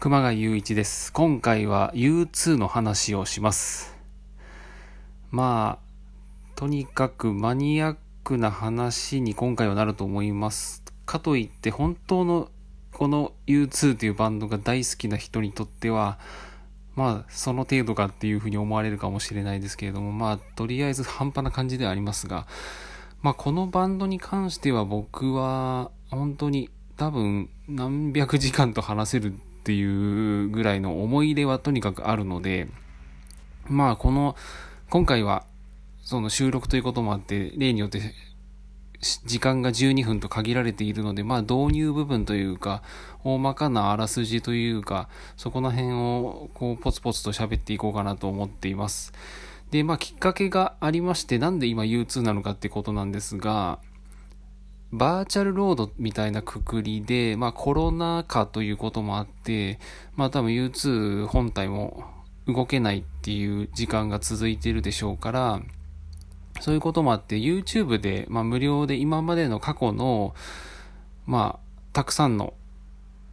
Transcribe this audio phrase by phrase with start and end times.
[0.00, 1.12] 熊谷雄一です。
[1.12, 3.94] 今回は U2 の話をします。
[5.30, 10.82] まあ、とにかくマニアックな話に今回はなると思います。
[11.04, 12.48] かといって本当の
[12.94, 16.18] この U2 というバンドが大好きな人にとっては、
[16.96, 22.46] まあ、その程度かっていうふうに思われるかもしれないですけれども、まあ、とりあえず半端な感じではありますが、
[23.20, 32.66] まあ、このバンドに関しては僕は、本当に多分何百時間と話せるっていうぐらいの思い入れはとにかくあるので、
[33.68, 34.34] まあこの、
[34.88, 35.44] 今回は
[36.02, 38.00] その収録ということもあって、例によって
[39.26, 42.82] 時間が12分と限られているので、まあ導入部分というか、
[43.22, 49.12] 大まかなあらすじというか、そこの辺をこうポツポツと喋っていこうかなと思っています。
[49.70, 53.78] で、まあきっかけがありまして、なんで今 U2 なのかってことなんですが、
[54.92, 59.78] バーチャルロードみたいなくくりで、まあコロナ禍ということもあって、
[60.16, 62.04] まあ多分 U2 本体も
[62.46, 65.60] 動けないっていう時間が続いてるでしょうから、
[66.60, 70.34] そういうこともあって YouTube で、まあ無料で今までの過去の、
[71.26, 72.54] まあたくさんの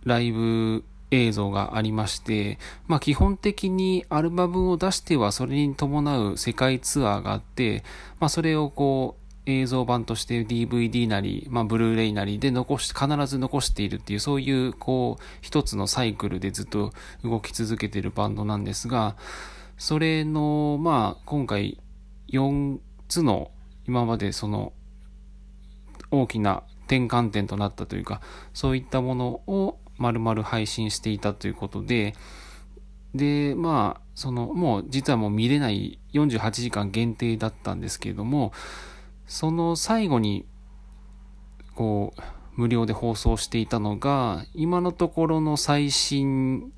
[0.03, 7.83] ライブ映像がありまして、まあ基本的にアルバムを出してはそれに伴う世界ツアーがあって、
[8.19, 16.91] まあそれをこう映像版として DVD なり、まあ、ブルーレイなりで残し、必ず残しているっていう、そういう、こう、一つのサイクルでずっと
[17.23, 19.15] 動き続けているバンドなんですが、
[19.77, 21.79] それの、まあ、今回、
[22.29, 23.51] 4つの、
[23.87, 24.73] 今までその、
[26.11, 28.21] 大きな転換点となったというか、
[28.53, 32.15] そういったものを丸々配信していたということで、
[33.15, 38.51] で、まあ、その、もう実はもう見れない48時間限定だったんですけれども、
[39.27, 40.45] その最後に、
[41.75, 42.21] こう、
[42.55, 46.71] 無料で放送していたのが、今のところの最新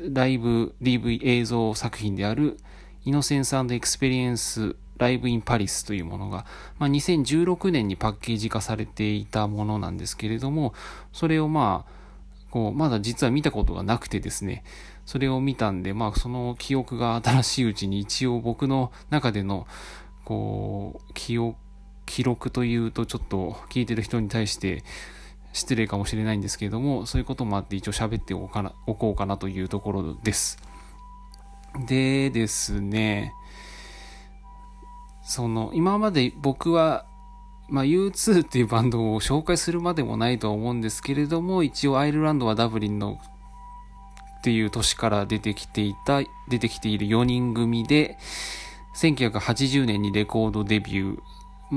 [0.00, 2.56] ライブ DV 映像作品である、
[3.04, 6.46] Innocence Experience Live in Paris というものが、
[6.78, 10.74] まあ、2016年にパッケージ化されていたものなんですけれども、
[11.12, 11.92] それをまあ、
[12.50, 14.64] こう、まだ実は見たことがなくてですね、
[15.04, 19.66] それを見たんで、まあ、その記憶が新しいうちに一応僕の中での、
[20.24, 21.56] こう、記憶、
[22.12, 24.84] 記録というとちょっと聞いてる人に対して
[25.54, 30.58] 失礼かもしれないんですけれども、そういうこともあって一応喋っておかなおこうかなというところです。
[31.86, 33.32] でですね、
[35.24, 37.06] その、今まで僕は、
[37.70, 43.18] まあ、U2 っていうバンドを紹介するまでもないとは思うんですけれども、一応アイルランドはダブリンの
[44.38, 46.20] っていう年から出てきていた、
[46.50, 48.18] 出てきている4人組で、
[48.96, 51.18] 1980年にレコードデビュー、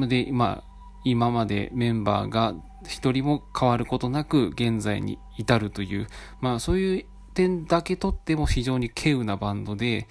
[0.08, 0.76] で、まあ、
[1.06, 2.56] 今までメンバーが
[2.88, 6.08] 一人も変わることなく現在に至るという、
[6.42, 10.08] まあそういう点だけとっても非常に稀有なバンドで、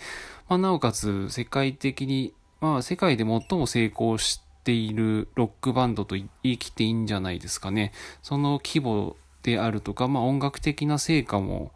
[0.48, 7.92] まあ、なおかつ世界的に、まあ世界で最も成功しているロックバンドと言い切っていいんじゃないですかね。
[8.22, 11.72] その規模であるとか、まあ音楽的な成果も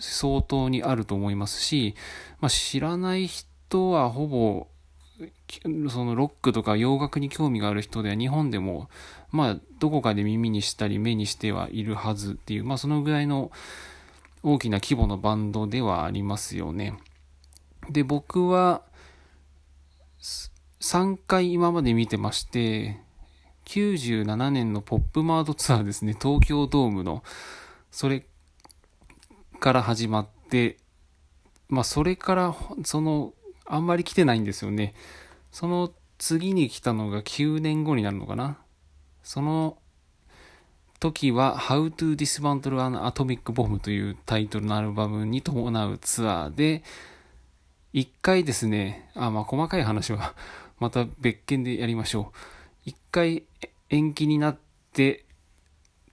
[0.00, 1.94] 相当にあると思いますし、
[2.40, 4.68] まあ知らない人はほぼ
[5.90, 8.88] そのロックとか洋楽に興味がある人では日本でも、
[9.30, 13.52] まあ、どこかで耳にしたり目にしてはいるはずっていう、まあ、そのぐらいの
[14.42, 16.98] 大きな規模のバンドではありますよね。
[17.90, 18.82] で、僕は、
[20.80, 23.00] 3回今まで見てまして、
[23.66, 27.22] 97年のポップマードツアーですね、東京ドームの、
[27.90, 28.26] それ
[29.60, 30.76] から始まって、
[31.68, 33.32] まあ、それから、その、
[33.66, 34.94] あんまり来てないんですよね。
[35.50, 38.58] その次に来たのが9年後になるのかな。
[39.22, 39.78] その
[41.00, 46.82] 時は How to Dismantle an Atomic Bomb というタイトルのアルバムに伴うツアーで、
[47.92, 50.34] 一回ですね、あ、まあ細かい話は
[50.78, 52.38] また別件でやりましょう。
[52.86, 53.44] 一回
[53.90, 54.58] 延期になっ
[54.92, 55.23] て、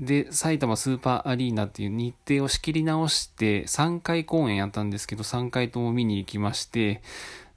[0.01, 7.01] で、埼玉スーパーアリーナっていう日程を仕切り直して3回公演やったんですけど、3回とも見に行きまして、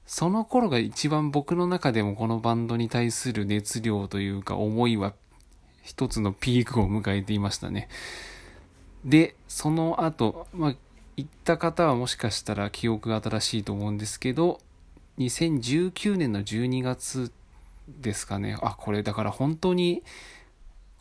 [0.05, 5.13] その頃が一番僕の中でもこのバンドに対する熱量というか思いは
[5.81, 7.89] 一つのピークを迎えていましたね。
[9.03, 10.75] で、その後、まあ、
[11.17, 14.59] 行った方はもしかしたら記憶が新しいと思うんですけど、
[15.17, 17.31] 2019年の12月
[17.87, 18.57] ですかね。
[18.61, 20.03] あ、これだから本当に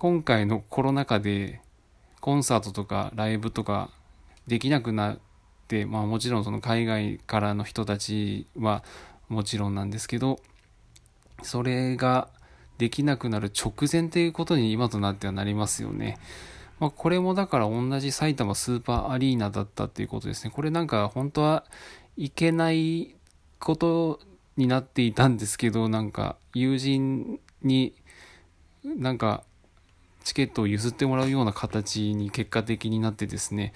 [0.04, 1.62] 今回のコロナ禍で
[2.20, 3.88] コンサートとかライブとか
[4.46, 5.18] できなくなっ
[5.66, 8.84] て、まあもちろんその海外からの人たちは
[9.30, 10.40] もちろんなんですけど、
[11.42, 12.28] それが
[12.76, 16.18] できなくなる直前ということに今となってはなりますよね。
[16.80, 20.50] まあ、これもだから同じ埼玉スーパーアリーナだったっていうことですね。
[20.50, 21.64] これなんか本当は
[22.18, 23.14] いけない
[23.58, 24.20] こと
[24.58, 27.94] になっていたんですけど、なんか友人に
[28.84, 29.44] なんか
[30.24, 33.72] チケットを譲ってもらうような形に結果的になってですね、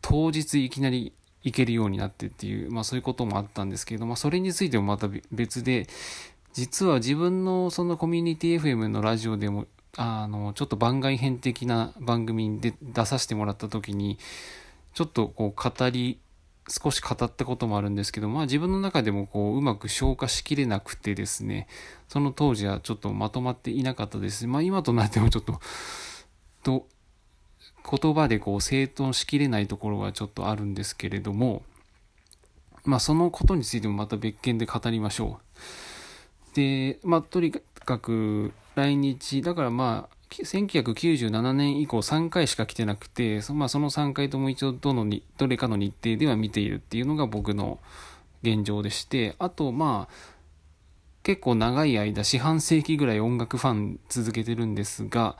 [0.00, 1.12] 当日いきなり
[1.42, 5.86] 行けるようになってっていう、まあそういうこともあったんですけど、まあそれについてもまた別で、
[6.52, 9.66] 実は自分のそのコミュニティ FM のラジオでも、
[9.96, 14.18] あの、ちょっと番外編的な番組で出させてもらった時に、
[14.94, 16.18] ちょっとこう語り、
[16.68, 21.66] 少し語ったこともあるんですけど、まあ自分の中でもこううまく消化しきれなくてですね、
[22.08, 24.46] その当時はちょっとまとまっていなかったです。
[24.46, 25.60] まあ今となってもちょっと、
[26.62, 26.86] と、
[27.90, 31.62] 言葉でこう整頓しきれないところがちょっとあるんですけれども、
[32.84, 35.40] まあそのことについてもまた別件で語りましょ
[36.52, 36.56] う。
[36.56, 47.78] で、まあとにかく来日、だからまあ1997年以降3回しか来てなくて、そ,、まあ、その3回とも一応どのにどれかの日程では見ているっていうのが僕の
[48.42, 50.14] 現状でして、あとまあ
[51.22, 55.36] 結構長い間四半世紀ぐらい音楽ファン続けてるんですが、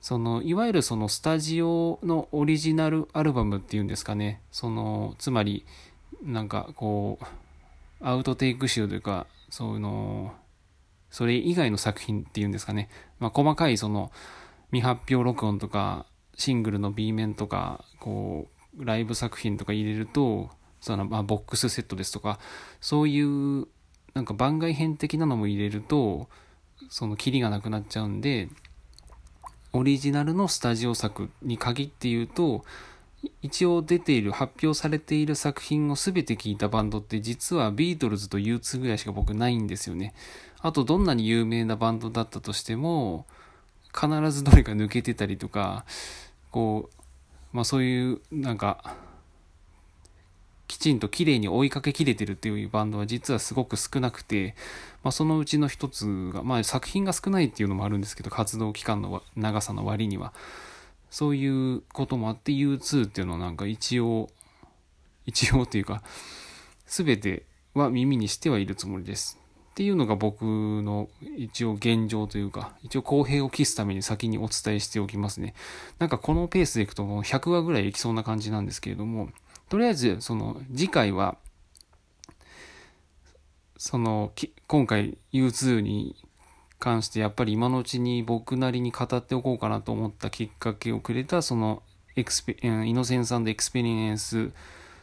[0.00, 4.40] そのいわゆるそのスタジオのオリジナルアルバムっていうんですかね。
[4.50, 5.66] そのつまり
[6.22, 7.24] なんかこう
[8.00, 10.32] アウトテイク集というかそういうの
[11.10, 14.12] それ以外の作品っていうんですかね、まあ、細かいその
[14.70, 18.48] 未発表録音とかシングルの B 面とかこ
[18.78, 22.38] うライブ作品とか入れるとそのまあボックスセットですとか
[22.80, 23.66] そういう
[24.14, 26.28] なんか番外編的なのも入れると
[26.88, 28.48] そのキリがなくなっちゃうんで
[29.72, 32.64] オリジナルのスタジオ作に限って言うと、
[33.42, 40.14] 一応出ている、発表されている作品を全て聞いたバンドって実はビートルズと U2 ぐらいしか僕ないんですよね。
[40.60, 43.26] あとどんなに有名なバンドだったとしても、
[43.92, 45.84] 必ずどれか抜けてたりとか、
[46.50, 48.96] こう、まあそういうなんか
[50.70, 54.54] きちんと綺麗に追いかけきれてるっていうバンドは実はすごく少なくて、
[55.02, 60.32] まあ、そのうちの一つが、まあ、作品が少ないっていうのもあるんですけど活動期間の長さの割には
[61.10, 64.28] そういうこともあって U2 っていうのはなんか一応
[65.26, 66.02] 一応っていうか
[66.86, 69.40] 全ては耳にしてはいるつもりです
[69.70, 71.08] っていうのが僕の
[71.38, 75.54] 一応現状というか、一応公平を期すために先にお伝えしておきますね。
[75.98, 79.30] なんかこのペースでいくともう100話ぐらいいきそうな感じなんですけれども、
[79.70, 81.38] とりあえず、その、次回は、
[83.78, 84.32] その、
[84.66, 86.16] 今回 U2 に
[86.80, 91.82] 関してやっぱり今のうちに僕なりに語っておこうかなと思ったきっかけをくれた、その、
[92.16, 94.50] Expe、Innocence Experience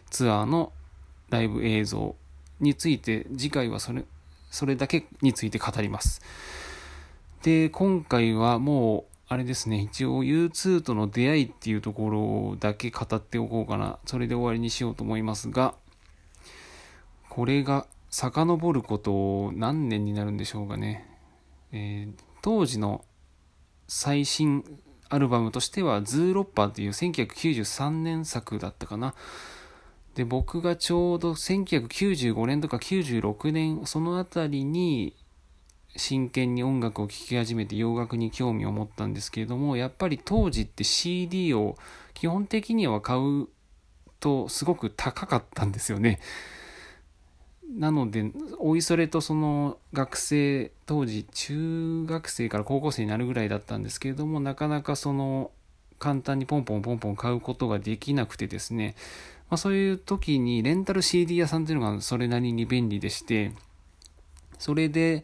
[0.10, 0.74] ツアーの
[1.30, 2.16] ライブ映像
[2.60, 4.04] について、次回はそれ、
[4.50, 6.22] それだけについて語ります。
[7.44, 14.00] で、今回はもう、あれですね、一応 U2 との出会いっていうところだけ語っておこうかな。
[14.06, 15.76] それで終わりにしようと思いますが、
[17.30, 21.17] これが遡ること何年になるんでしょうかね。
[21.72, 23.04] えー、当時の
[23.88, 24.64] 最新
[25.10, 29.16] アルバムとしては、ズーロッパーという1993年作だったかな。
[30.16, 35.16] で、僕がちょうど1995年とか96年、そのあたりに
[35.98, 41.76] 真剣に音楽を聴き始めて洋楽に興味を持ったんですけれどもやっぱり当時って CD を
[42.14, 43.48] 基本的には買う
[44.20, 46.20] とすごく高かったんですよね。
[47.70, 55.52] なのでおいそれとその学生当時中学生から高校生になるぐらいだったんですけれどもなかなかその
[56.00, 58.96] 簡単にポンポンポンポン買うことができなくてですね、
[59.50, 63.52] まあ、そういう時にレンタル CD 屋さんっていうのがそれなりに便利でして
[64.60, 65.24] それで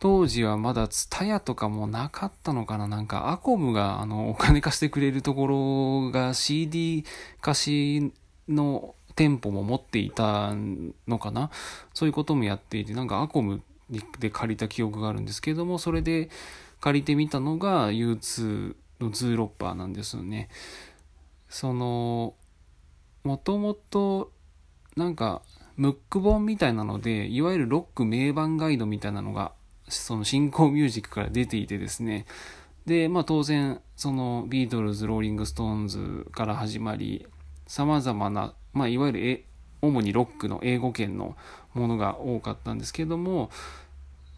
[0.00, 2.86] 当時はまだツタヤとかもなかったのかな。
[2.86, 7.04] なんかアコムがあのお金貸してくれるところが CD
[7.40, 7.62] 貸
[8.00, 8.12] し
[8.48, 10.54] の店舗も持っていた
[11.08, 11.50] のかな？
[11.92, 13.62] そういうこともやっていてなんかアコム
[14.20, 16.30] で借りた記憶があるんですけどもそれで
[16.80, 20.48] 借りてみたのが U2 のズーロッパーなんですよね。
[21.48, 22.34] その
[23.24, 24.30] もともと
[24.96, 25.42] なんか
[25.76, 29.52] ムック本みたいなのでいわゆるロック名盤ガイドみたいなのが
[29.88, 32.26] そのシンコーミュージックから出ていてですね、
[32.84, 37.26] で、まあ当然、そのビートルズ、ローリング・ストーンズから始まり、
[37.66, 39.44] 様々な、まあいわゆる
[39.82, 41.36] 主にロックの英語圏の
[41.74, 43.50] ものが多かったんですけども、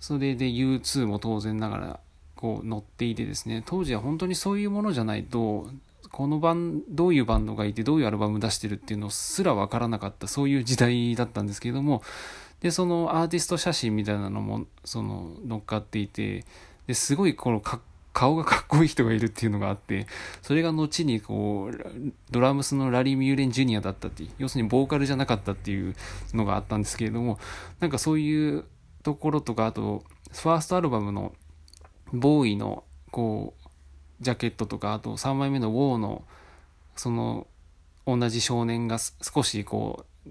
[0.01, 2.01] それで U2 も当然ながら
[2.35, 5.69] こう乗っていてですね、当時は本当にそういうものじゃないと、
[6.11, 12.03] このバン、どういうバンドがいてどういうアルバム出してるっていうのすらわからなかった、そういう時代だったんですけども、
[12.61, 16.45] でそのアーティスト写真みたいなのもその乗っかっていて
[16.87, 17.81] ですごいこのか
[18.13, 20.07] 顔がかっこいい人がいるっていうのがあって、
[20.43, 25.95] それが後にこう、ドラムスのラリー・ミューレン・ジュニアだったっていう、要するにボーカルじゃなかったっていう
[26.35, 27.39] のがあったんですけれども、
[27.79, 28.65] なんかそういう
[29.03, 31.33] ところとか、あと、ファーストアルバムの
[32.13, 33.71] ボーイのこう、
[34.21, 36.25] ジャケットとか、あと3枚目のウォーの、
[36.97, 37.47] その、
[38.07, 40.31] 同じ少年が少しこう、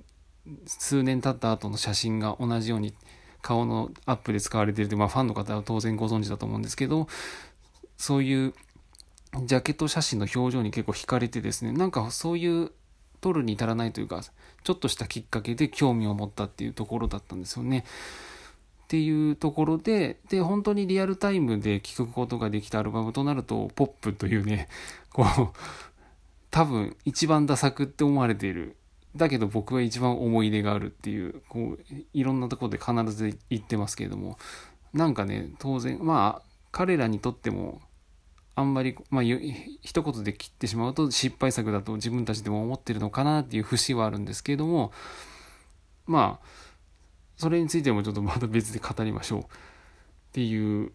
[0.65, 2.93] 数年経った後の写真が同じように
[3.41, 7.07] 顔のアップで使われているとまあ、ファンの方は当然ご存知だと思うんですけど、
[8.00, 8.53] そういう
[9.44, 12.72] ジャケット写真の表情に結構惹かれてですね、なんかそういう
[13.20, 14.24] 撮るに至らないというか、
[14.63, 17.84] ちょっとしたきっかけで興味を持ったっていうところだったんですよね。
[18.86, 24.70] っていうところで、で、本当にリアルタイムで聴くことができたアルバムとなると、ポップというね、
[25.12, 25.27] こう、
[26.50, 28.77] 多分一番ダサくって思われている。
[29.15, 31.79] だけど僕は一番思い出があるっていう、こう、
[32.13, 34.39] いろんなところで必ず言ってますけれども、
[34.94, 37.82] なんかね、当然、まあ、彼らにとっても、
[38.59, 44.91] あんまり、まあ、一言で切ってしまうと失敗作だと自分たちでも思ってるのかなっていう節はあるんですけれども、
[46.05, 46.45] まあ、
[47.37, 49.41] それについてもちょっとまた別で語りましょう。
[49.41, 49.45] っ
[50.33, 50.91] ていう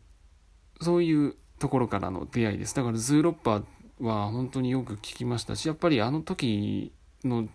[0.83, 2.75] そういうところからの出会いです。
[2.75, 3.65] だからズーロッパー
[4.01, 6.93] は本当によく聞きましたしやっぱりあの時
[7.25, 7.49] の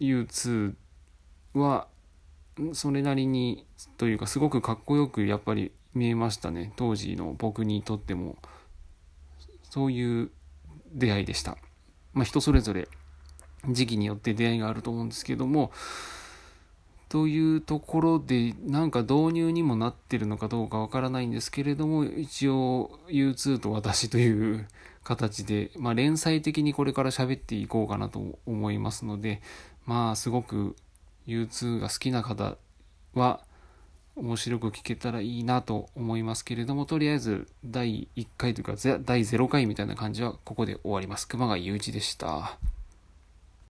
[0.00, 0.74] U2
[1.54, 1.86] は
[2.72, 3.66] それなりに
[3.98, 6.72] というかすごくかっこよくやっぱり見えましたね。
[6.74, 8.36] 当時の僕にとっても。
[9.74, 10.30] そういう
[10.92, 11.58] 出会いでした。
[12.12, 12.86] まあ人それぞれ
[13.68, 15.72] 時期によって出会いがあると思うんですけども
[17.08, 24.68] というところでなんか導入にもなってるのかどうかわからないんですけれども一応 U2 と私という
[25.02, 29.42] 形で、まあ、連載的にこれから喋っていこうかなと思いますので
[29.86, 30.76] まあすごく
[31.26, 32.56] U2 が好きな方
[33.12, 33.40] は
[34.16, 42.56] 面白く聞けたらいいなと思いますけれどもとりあえず第1回というか第0回みたいな感じはここで終わります熊谷雄一でした。